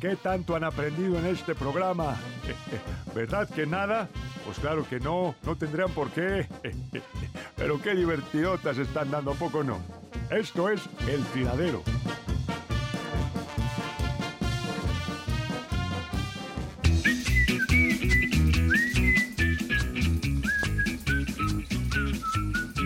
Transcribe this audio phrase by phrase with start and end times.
[0.00, 2.16] ¿Qué tanto han aprendido en este programa?
[3.14, 4.08] ¿Verdad que nada?
[4.44, 6.46] Pues claro que no, no tendrían por qué.
[7.56, 9.80] Pero qué divertidotas están dando, ¿a poco no?
[10.30, 11.82] Esto es El Tiradero.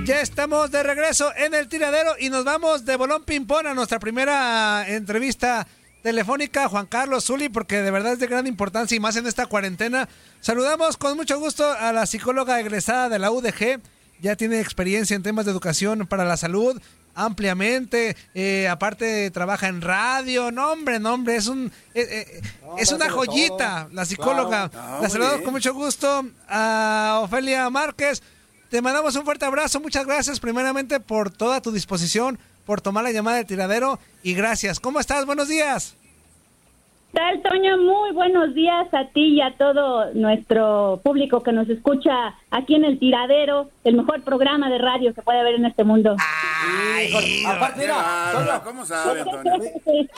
[0.05, 4.01] Ya estamos de regreso en el tiradero y nos vamos de bolón ping-pong a nuestra
[4.01, 5.67] primera entrevista
[6.03, 9.47] telefónica, Juan Carlos Zuli, porque de verdad es de gran importancia y más en esta
[9.47, 10.09] cuarentena.
[10.41, 13.81] Saludamos con mucho gusto a la psicóloga egresada de la UDG.
[14.21, 16.81] Ya tiene experiencia en temas de educación para la salud
[17.15, 18.17] ampliamente.
[18.35, 20.51] eh, aparte trabaja en radio.
[20.51, 22.43] No, hombre, no, hombre, es un eh, eh,
[22.79, 23.95] es una joyita todo.
[23.95, 24.69] la psicóloga.
[24.71, 24.89] Claro.
[24.89, 28.23] Ah, la saludamos con mucho gusto a Ofelia Márquez.
[28.71, 29.81] Te mandamos un fuerte abrazo.
[29.81, 34.81] Muchas gracias primeramente por toda tu disposición, por tomar la llamada de tiradero y gracias.
[34.81, 35.27] ¿Cómo estás?
[35.27, 35.97] Buenos días.
[37.13, 37.77] ¿Qué tal, Toño?
[37.77, 42.85] Muy buenos días a ti y a todo nuestro público que nos escucha aquí en
[42.87, 46.17] El Tiradero, el mejor programa de radio que puede haber en este mundo.
[46.19, 47.13] Ay,
[47.47, 49.53] Aparte, mira, Toño, ¿cómo sabe, Antonio?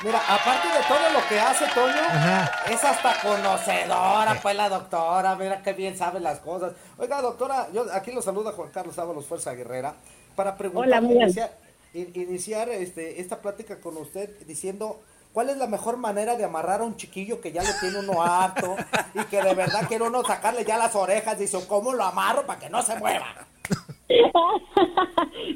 [0.05, 2.53] Mira, aparte de todo lo que hace Toño, Ajá.
[2.71, 6.75] es hasta conocedora, pues la doctora, mira qué bien sabe las cosas.
[6.97, 9.94] Oiga, doctora, yo aquí lo saluda Juan Carlos Ábalos Fuerza Guerrera
[10.37, 11.50] para Hola, preguntarle, iniciar,
[11.94, 15.00] in- iniciar este, esta plática con usted diciendo
[15.32, 18.22] cuál es la mejor manera de amarrar a un chiquillo que ya lo tiene uno
[18.22, 18.77] harto
[19.15, 22.60] y que de verdad quiere uno sacarle ya las orejas, dice, ¿cómo lo amarro para
[22.60, 23.27] que no se mueva?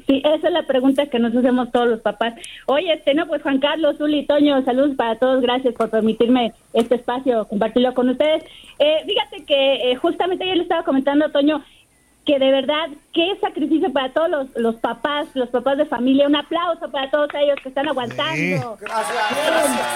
[0.07, 2.33] Sí, esa es la pregunta que nos hacemos todos los papás.
[2.65, 6.95] Oye, este, no, pues Juan Carlos, Zuli, Toño, saludos para todos, gracias por permitirme este
[6.95, 8.43] espacio, compartirlo con ustedes.
[8.79, 11.63] Eh, fíjate que eh, justamente ayer le estaba comentando Toño
[12.29, 16.35] que de verdad, qué sacrificio para todos los, los papás, los papás de familia, un
[16.35, 18.77] aplauso para todos ellos que están aguantando.
[18.79, 19.17] Gracias,
[19.47, 19.87] gracias.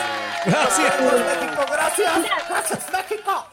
[0.48, 1.02] Gracias.
[1.02, 2.12] México, gracias.
[2.50, 3.46] Gracias, México.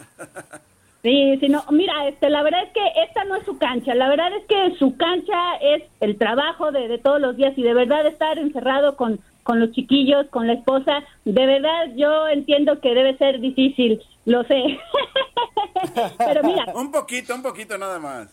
[1.02, 4.08] Sí, sí, no, mira, este, la verdad es que esta no es su cancha, la
[4.08, 7.74] verdad es que su cancha es el trabajo de, de todos los días y de
[7.74, 12.94] verdad estar encerrado con, con los chiquillos, con la esposa, de verdad yo entiendo que
[12.94, 14.62] debe ser difícil, lo sé.
[16.18, 18.28] Pero mira, Un poquito, un poquito nada más.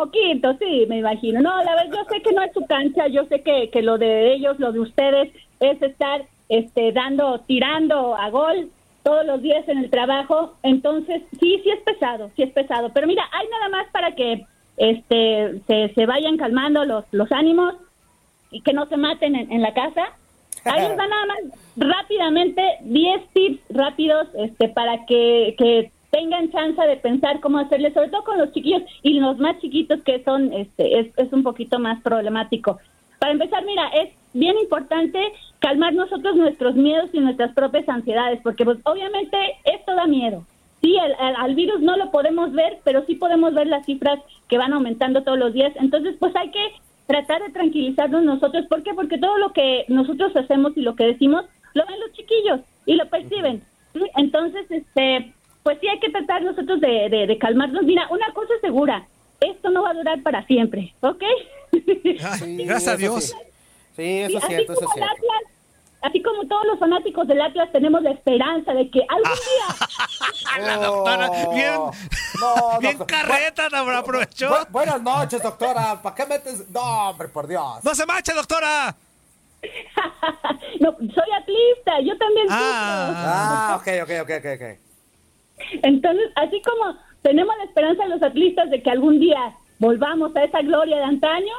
[0.00, 1.40] Poquito, sí, me imagino.
[1.40, 3.98] No, la verdad, yo sé que no es su cancha, yo sé que, que lo
[3.98, 8.70] de ellos, lo de ustedes, es estar este, dando, tirando a gol
[9.02, 10.54] todos los días en el trabajo.
[10.62, 12.90] Entonces, sí, sí es pesado, sí es pesado.
[12.92, 14.46] Pero mira, hay nada más para que
[14.76, 17.74] este, se, se vayan calmando los, los ánimos
[18.50, 20.02] y que no se maten en, en la casa.
[20.64, 21.38] Ahí les nada más
[21.76, 28.08] rápidamente 10 tips rápidos este, para que, que tengan chance de pensar cómo hacerle, sobre
[28.08, 31.78] todo con los chiquillos y los más chiquitos que son, este, es, es un poquito
[31.78, 32.78] más problemático.
[33.18, 35.20] Para empezar, mira, es bien importante
[35.58, 40.44] calmar nosotros nuestros miedos y nuestras propias ansiedades, porque pues obviamente esto da miedo.
[40.80, 44.18] Sí, el- al virus no lo podemos ver, pero sí podemos ver las cifras
[44.48, 45.72] que van aumentando todos los días.
[45.76, 46.64] Entonces, pues hay que
[47.06, 48.66] tratar de tranquilizarnos nosotros.
[48.66, 48.94] ¿Por qué?
[48.94, 52.94] Porque todo lo que nosotros hacemos y lo que decimos lo ven los chiquillos y
[52.94, 53.62] lo perciben.
[54.16, 55.32] Entonces, este,
[55.70, 57.84] pues sí hay que tratar nosotros de, de, de calmarnos.
[57.84, 59.06] Mira, una cosa es segura,
[59.40, 61.22] esto no va a durar para siempre, ¿ok?
[62.38, 63.24] Sí, Gracias a Dios.
[63.24, 63.34] sí.
[63.96, 65.12] Sí, eso es así cierto, eso es cierto.
[65.12, 65.52] Atlas,
[66.02, 70.76] así como todos los fanáticos del Atlas tenemos la esperanza de que algún día La
[70.78, 71.74] doctora, bien,
[72.40, 73.06] no, bien doctor.
[73.06, 74.48] carreta, la aprovechó.
[74.50, 76.00] Bu- buenas noches, doctora.
[76.02, 76.68] ¿Para qué metes?
[76.70, 77.84] No, hombre, por Dios.
[77.84, 78.96] ¡No se marche, doctora!
[80.80, 83.72] no, soy atlista, yo también Ah.
[83.72, 84.89] Ah, ok, ok, ok, ok.
[85.82, 90.62] Entonces, así como tenemos la esperanza los atlistas de que algún día volvamos a esa
[90.62, 91.52] gloria de antaño,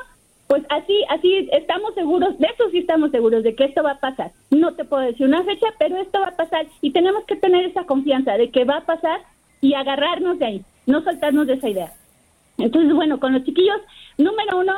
[0.48, 4.00] pues así, así estamos seguros, de eso sí estamos seguros, de que esto va a
[4.00, 4.32] pasar.
[4.50, 7.66] No te puedo decir una fecha, pero esto va a pasar y tenemos que tener
[7.66, 9.22] esa confianza de que va a pasar
[9.62, 11.94] y agarrarnos de ahí, no soltarnos de esa idea.
[12.58, 13.80] Entonces, bueno, con los chiquillos,
[14.18, 14.74] número uno,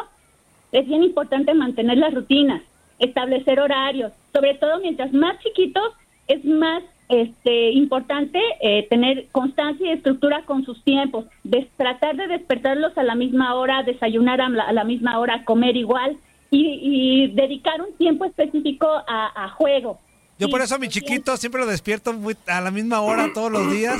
[0.71, 2.61] es bien importante mantener las rutinas,
[2.99, 5.93] establecer horarios, sobre todo mientras más chiquitos
[6.27, 6.83] es más
[7.21, 13.03] este importante eh, tener constancia y estructura con sus tiempos, de tratar de despertarlos a
[13.03, 16.17] la misma hora, desayunar a la, a la misma hora, comer igual
[16.49, 19.99] y, y dedicar un tiempo específico a, a juego.
[20.39, 23.27] Yo Sí, por eso a mi chiquito siempre lo despierto muy- a la misma hora
[23.33, 23.97] todos los días.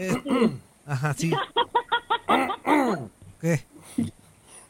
[0.00, 0.16] Eh,
[0.86, 1.30] ajá, sí.
[3.40, 3.60] ¿Qué?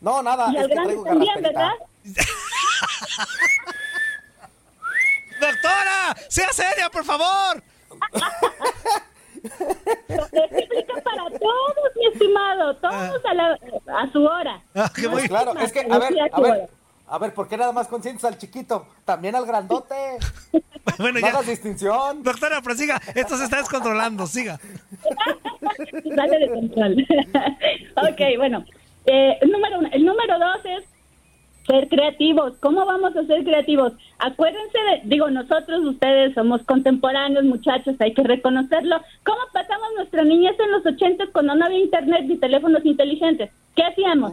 [0.00, 1.74] No, nada, Y es al que grande traigo también, garrasperita.
[2.04, 2.04] ¿verdad?
[5.40, 6.16] ¡Doctora!
[6.28, 7.62] ¡Sea seria, por favor!
[9.42, 13.58] Esto aplica para todos, mi estimado, todos a, la-
[13.98, 14.62] a su hora.
[14.74, 16.68] Ah, qué muy- claro, es que, a Pero ver, a ver,
[17.08, 18.86] a ver, ¿por qué nada más consientes al chiquito?
[19.04, 19.94] También al grandote.
[20.98, 21.32] Bueno, No ya.
[21.32, 22.22] hagas distinción.
[22.22, 23.00] Doctora, prosiga.
[23.16, 24.24] Esto se está descontrolando.
[24.28, 24.60] Siga.
[26.14, 26.96] Sale de control.
[27.96, 28.64] ok, bueno.
[29.04, 29.88] Eh, número uno.
[29.92, 30.84] El número dos es
[31.66, 32.54] ser creativos.
[32.60, 33.92] ¿Cómo vamos a ser creativos?
[34.18, 38.96] Acuérdense de, digo, nosotros, ustedes somos contemporáneos, muchachos, hay que reconocerlo.
[39.24, 43.50] ¿Cómo pasamos nuestra niñez en los ochentas cuando no había internet ni teléfonos inteligentes?
[43.74, 44.32] ¿Qué hacíamos?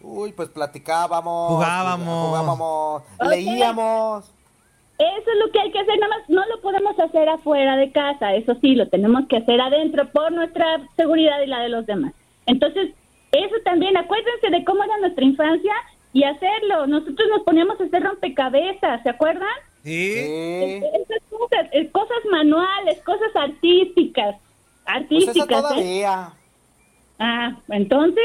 [0.00, 1.48] Uy, pues platicábamos.
[1.48, 2.28] Jugábamos.
[2.28, 3.02] Jugábamos.
[3.28, 4.32] Leíamos.
[4.98, 7.92] Eso es lo que hay que hacer, nada más no lo podemos hacer afuera de
[7.92, 11.86] casa, eso sí, lo tenemos que hacer adentro por nuestra seguridad y la de los
[11.86, 12.12] demás.
[12.46, 12.90] Entonces,
[13.30, 15.72] eso también, acuérdense de cómo era nuestra infancia
[16.12, 16.86] y hacerlo.
[16.86, 19.48] Nosotros nos poníamos a hacer rompecabezas, ¿se acuerdan?
[19.84, 20.14] Sí.
[20.14, 25.36] Esas cosas, cosas manuales, cosas artísticas, Pues artísticas.
[25.36, 25.48] eso ¿eh?
[25.48, 26.32] todavía.
[27.18, 28.24] Ah, entonces,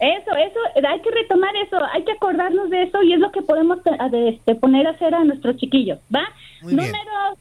[0.00, 3.42] eso, eso, hay que retomar eso, hay que acordarnos de eso y es lo que
[3.42, 6.24] podemos de, este, poner a hacer a nuestros chiquillos, ¿va?
[6.62, 6.86] Muy bien.
[6.86, 7.38] número,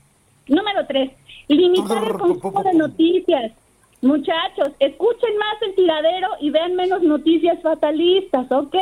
[0.47, 1.11] número tres,
[1.47, 3.51] limitar el consumo de noticias.
[4.03, 8.75] Muchachos, escuchen más el tiradero y vean menos noticias fatalistas, ¿ok?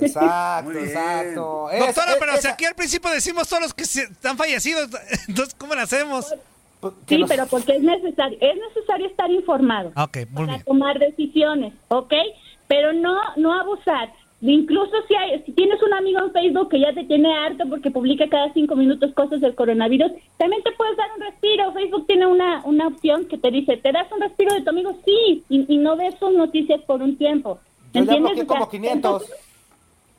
[0.00, 1.70] Exacto, exacto.
[1.70, 4.88] Es- Doctora, es- pero si aquí al principio decimos todos los que se- están fallecidos,
[5.28, 6.34] entonces, ¿cómo lo hacemos?
[6.80, 9.92] pues, que Sí, nos- pero porque es necesario, es necesario estar informado.
[10.34, 10.62] Para bien.
[10.64, 12.12] tomar decisiones, ¿ok?
[12.68, 14.12] Pero no no abusar.
[14.42, 17.92] Incluso si, hay, si tienes un amigo en Facebook que ya te tiene harto porque
[17.92, 21.72] publica cada cinco minutos cosas del coronavirus, también te puedes dar un respiro.
[21.72, 24.98] Facebook tiene una, una opción que te dice, ¿te das un respiro de tu amigo?
[25.04, 27.60] Sí, y, y no ves sus noticias por un tiempo.
[27.94, 28.20] Yo ¿Entiendes?
[28.34, 29.22] bloqueé O sea, como 500.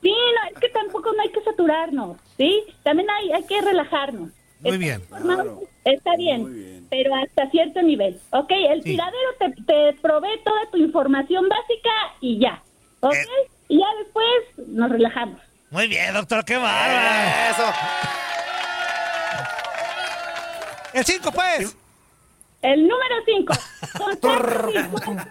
[0.01, 2.61] Sí, no, es que tampoco no hay que saturarnos, ¿sí?
[2.83, 4.29] También hay, hay que relajarnos.
[4.61, 5.01] Muy bien.
[5.21, 5.59] Claro.
[5.83, 6.87] Está bien, Muy bien.
[6.89, 8.51] pero hasta cierto nivel, ¿ok?
[8.69, 8.91] El Sí.
[8.91, 11.89] tiradero te, te provee toda tu información básica
[12.21, 12.63] y ya,
[13.01, 13.13] ¿ok?
[13.13, 13.49] Eh.
[13.73, 15.41] Y ya después nos relajamos.
[15.71, 17.49] Muy bien, doctora, qué bárbara.
[17.49, 17.63] Eso.
[20.93, 21.75] El 5, pues.
[22.61, 23.53] El número 5,
[23.97, 24.27] contacto
[24.67, 25.27] virtual.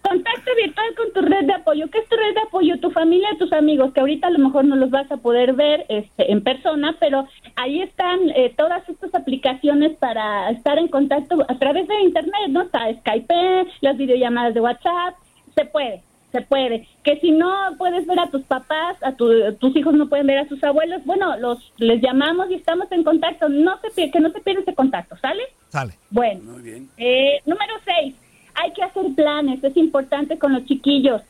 [0.00, 1.90] Contacto virtual con tu red de apoyo.
[1.90, 2.78] ¿Qué es tu red de apoyo?
[2.78, 5.86] Tu familia, tus amigos, que ahorita a lo mejor no los vas a poder ver
[5.88, 7.26] este, en persona, pero
[7.56, 12.62] ahí están eh, todas estas aplicaciones para estar en contacto a través de Internet, ¿no?
[12.62, 15.16] Está Skype, las videollamadas de WhatsApp,
[15.56, 16.86] se puede, se puede.
[17.04, 20.38] Que si no puedes ver a tus papás, a tu- tus hijos no pueden ver
[20.38, 23.48] a sus abuelos, bueno, los les llamamos y estamos en contacto.
[23.48, 25.42] No se pier- que no se pierda ese contacto, ¿sale?
[25.70, 25.94] Sale.
[26.10, 26.40] Bueno.
[26.52, 26.88] Muy bien.
[26.96, 28.14] Eh, número seis,
[28.54, 31.22] hay que hacer planes, es importante con los chiquillos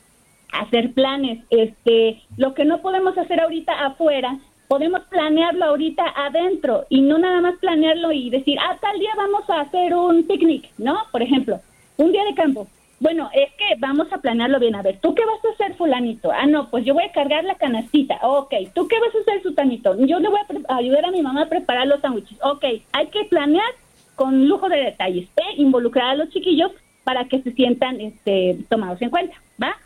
[0.52, 1.44] hacer planes.
[1.50, 7.40] Este, lo que no podemos hacer ahorita afuera, podemos planearlo ahorita adentro y no nada
[7.40, 10.96] más planearlo y decir, ah, tal día vamos a hacer un picnic, ¿no?
[11.12, 11.60] Por ejemplo,
[11.98, 12.66] un día de campo.
[13.00, 14.74] Bueno, es que vamos a planearlo bien.
[14.74, 16.32] A ver, ¿tú qué vas a hacer, fulanito?
[16.32, 18.18] Ah, no, pues yo voy a cargar la canastita.
[18.22, 19.96] Ok, ¿tú qué vas a hacer, sutanito?
[20.04, 22.38] Yo le voy a ayudar a mi mamá a preparar los sándwiches.
[22.42, 23.70] Ok, hay que planear
[24.16, 25.54] con lujo de detalles, ¿eh?
[25.58, 26.72] involucrar a los chiquillos
[27.04, 29.76] para que se sientan este, tomados en cuenta, ¿va?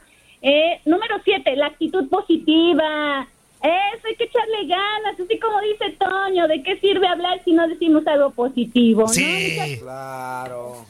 [0.40, 3.28] Eh, número siete, la actitud positiva.
[3.62, 7.68] Eso, hay que echarle ganas, así como dice Toño, ¿de qué sirve hablar si no
[7.68, 9.02] decimos algo positivo?
[9.02, 9.08] ¿no?
[9.08, 9.78] Sí.
[9.78, 10.84] Claro.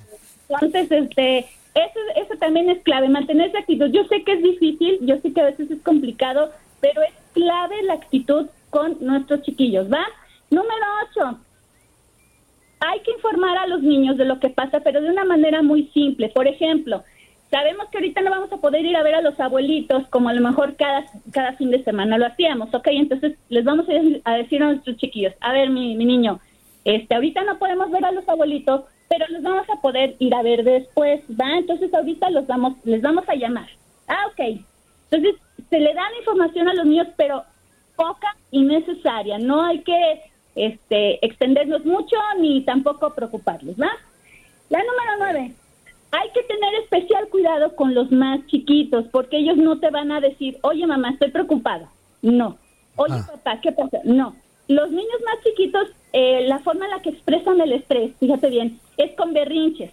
[0.48, 3.90] Entonces, este, eso, eso también es clave, mantener esa actitud.
[3.90, 6.50] Yo sé que es difícil, yo sé que a veces es complicado,
[6.80, 10.04] pero es clave la actitud con nuestros chiquillos, ¿va?
[10.50, 11.38] Número ocho,
[12.80, 15.84] hay que informar a los niños de lo que pasa, pero de una manera muy
[15.94, 16.28] simple.
[16.28, 17.04] Por ejemplo,
[17.50, 20.34] sabemos que ahorita no vamos a poder ir a ver a los abuelitos como a
[20.34, 22.88] lo mejor cada, cada fin de semana lo hacíamos, ¿ok?
[22.88, 26.40] Entonces les vamos a, decir a nuestros chiquillos, a ver, mi, mi niño,
[26.84, 30.40] este, ahorita no podemos ver a los abuelitos, pero los vamos a poder ir a
[30.42, 31.58] ver después, ¿va?
[31.58, 33.68] Entonces ahorita los vamos, les vamos a llamar.
[34.08, 34.58] Ah, ok.
[35.10, 35.38] Entonces
[35.68, 37.44] se le da la información a los niños, pero
[37.94, 39.38] poca y necesaria.
[39.38, 40.22] No hay que
[40.54, 43.90] este, extendernos mucho ni tampoco preocuparlos, ¿va?
[44.70, 45.52] La número nueve.
[46.12, 50.20] Hay que tener especial cuidado con los más chiquitos, porque ellos no te van a
[50.20, 51.90] decir, oye mamá, estoy preocupada.
[52.22, 52.56] No.
[52.96, 53.26] Oye Ah.
[53.30, 53.98] papá, ¿qué pasa?
[54.04, 54.34] No.
[54.68, 58.78] Los niños más chiquitos, eh, la forma en la que expresan el estrés, fíjate bien,
[59.22, 59.92] con berrinches.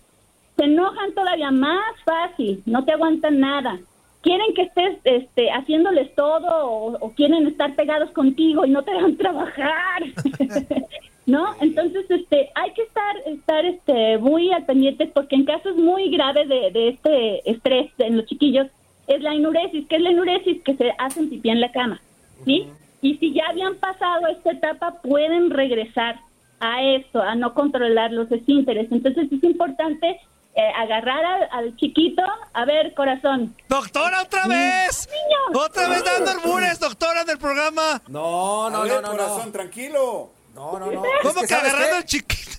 [0.57, 3.79] Se enojan todavía más fácil, no te aguantan nada.
[4.21, 8.91] Quieren que estés este, haciéndoles todo o, o quieren estar pegados contigo y no te
[8.91, 10.03] dejan trabajar.
[11.27, 11.53] ¿No?
[11.61, 16.49] Entonces, este, hay que estar, estar este, muy al pendiente porque en casos muy graves
[16.49, 18.65] de, de este estrés en los chiquillos
[19.05, 19.85] es la enuresis.
[19.87, 20.63] ¿Qué es la enuresis?
[20.63, 22.01] Que se hacen pipí en la cama.
[22.45, 22.67] ¿Sí?
[23.03, 26.19] Y si ya habían pasado esta etapa, pueden regresar
[26.59, 28.91] a esto, a no controlar los esfínteres.
[28.91, 30.19] Entonces es importante
[30.55, 32.21] eh, agarrar al, al chiquito,
[32.53, 33.55] a ver, corazón.
[33.67, 35.07] Doctora, otra vez.
[35.09, 35.61] niño!
[35.63, 38.01] Otra vez dando albures, doctora, del programa.
[38.07, 39.51] No, A no, ver, no, no, corazón, no.
[39.51, 40.29] tranquilo.
[40.55, 41.03] No, no, no.
[41.21, 41.95] ¿Cómo Es que, ¿sabes agarrando qué?
[41.97, 42.49] al chiquito?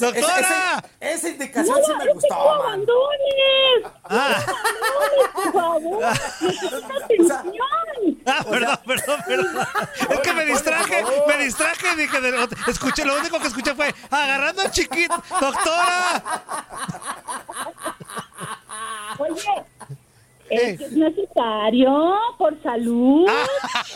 [0.00, 0.84] Doctora.
[1.00, 2.60] esa indicación ¡No, sí me no gustó, man.
[2.60, 3.92] abandones!
[4.04, 4.38] Ah,
[5.34, 6.04] ¡Por favor!
[6.40, 7.52] ¡Necesitas atención!
[8.26, 9.66] Ah, perdón, perdón, perdón.
[10.10, 13.94] Es que me distraje, me distraje y dije, de- escuché, lo único que escuché fue
[14.10, 15.14] agarrando al chiquito.
[15.40, 16.22] Doctora.
[19.18, 19.64] Oye,
[20.48, 23.26] es que es necesario por salud.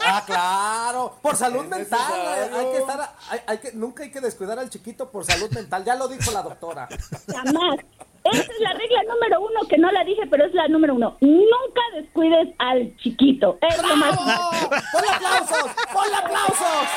[0.04, 1.18] Ah, claro.
[1.22, 2.00] Por salud mental.
[2.00, 2.58] necesario.
[2.58, 5.84] Hay que estar, hay, hay que, nunca hay que descuidar al chiquito por salud mental.
[5.84, 6.88] Ya lo dijo la doctora.
[7.32, 7.76] Jamás.
[8.24, 11.16] Esa es la regla número uno, que no la dije, pero es la número uno.
[11.20, 13.58] Nunca descuides al chiquito.
[13.62, 14.50] Es lo más ¡Bravo!
[14.92, 15.70] ¡Ponle aplausos!
[15.92, 16.88] ¡Ponle aplausos!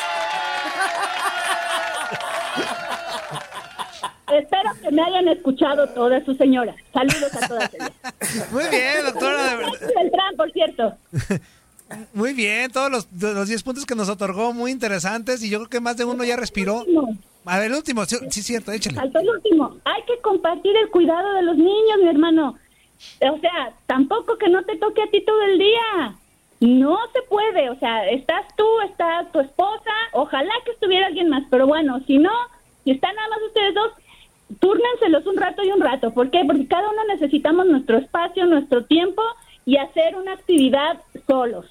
[4.33, 6.75] Espero que me hayan escuchado todas sus señoras.
[6.91, 7.91] Saludos a todas ellas.
[8.51, 9.57] Muy bien, doctora,
[9.95, 10.97] Beltrán, por cierto.
[12.13, 15.43] Muy bien, todos los, los 10 puntos que nos otorgó, muy interesantes.
[15.43, 16.83] Y yo creo que más de uno ya respiró.
[17.45, 18.95] A ver, el último, sí, sí, échale.
[18.95, 19.77] faltó el último.
[19.85, 22.57] Hay que compartir el cuidado de los niños, mi hermano.
[23.19, 26.15] O sea, tampoco que no te toque a ti todo el día.
[26.61, 27.69] No se puede.
[27.69, 29.91] O sea, estás tú, está tu esposa.
[30.13, 31.43] Ojalá que estuviera alguien más.
[31.49, 32.31] Pero bueno, si no,
[32.85, 33.91] si están nada más ustedes dos,
[34.59, 36.13] túrnenselos un rato y un rato.
[36.13, 36.43] ¿Por qué?
[36.45, 39.21] Porque cada uno necesitamos nuestro espacio, nuestro tiempo
[39.65, 41.65] y hacer una actividad solos.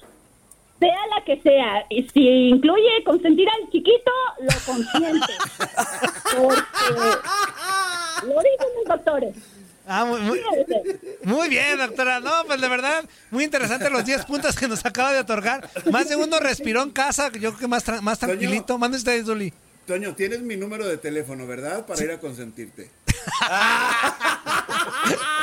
[0.83, 1.85] Sea la que sea.
[1.89, 5.33] Y si incluye consentir al chiquito, lo consiente.
[6.35, 6.61] Porque
[8.27, 9.35] lo dicen los doctores.
[9.85, 10.39] Ah, muy, muy,
[11.23, 12.19] muy bien, doctora.
[12.21, 15.69] No, pues de verdad, muy interesante los 10 puntos que nos acaba de otorgar.
[15.91, 18.77] Más de uno respiró en casa, yo creo que más, tra- más tranquilito.
[18.77, 19.51] Mande usted, Zuli.
[19.85, 21.85] Toño, tienes mi número de teléfono, ¿verdad?
[21.85, 22.89] Para ir a consentirte.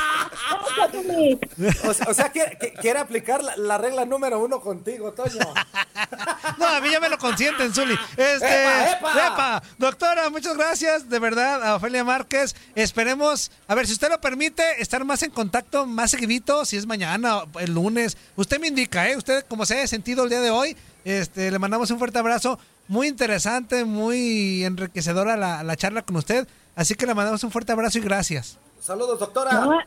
[1.87, 5.39] O, sea- o sea, quiere, que- quiere aplicar la, la regla número uno contigo, Toño.
[6.57, 7.93] No, a mí ya me lo consienten, Zuli.
[8.17, 9.27] Este, ¡Epa, epa!
[9.27, 9.63] epa.
[9.77, 12.55] Doctora, muchas gracias, de verdad, a Ofelia Márquez.
[12.75, 16.85] Esperemos, a ver, si usted lo permite, estar más en contacto, más seguidito, si es
[16.85, 18.17] mañana o el lunes.
[18.35, 19.15] Usted me indica, ¿eh?
[19.17, 20.75] Usted, como se haya sentido el día de hoy,
[21.05, 22.59] este, le mandamos un fuerte abrazo.
[22.87, 26.47] Muy interesante, muy enriquecedora la, la charla con usted.
[26.75, 28.57] Así que le mandamos un fuerte abrazo y gracias.
[28.81, 29.51] Saludos, doctora.
[29.53, 29.79] No,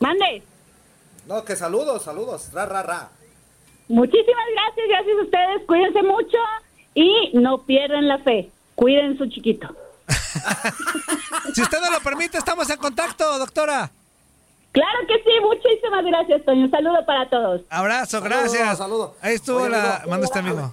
[0.00, 0.42] Mande.
[1.26, 2.52] No, que saludos, saludos.
[2.52, 3.10] Ra, ra, ra.
[3.88, 5.66] Muchísimas gracias, gracias a ustedes.
[5.66, 6.38] Cuídense mucho
[6.94, 8.50] y no pierdan la fe.
[8.74, 9.68] Cuiden su chiquito.
[11.54, 13.90] Si usted nos lo permite, estamos en contacto, doctora.
[14.72, 16.66] Claro que sí, muchísimas gracias, Toño.
[16.66, 17.62] Un saludo para todos.
[17.68, 18.78] Abrazo, gracias.
[18.78, 19.12] saludos.
[19.20, 20.04] Ahí estuvo Oye, la.
[20.06, 20.72] Manda este amigo.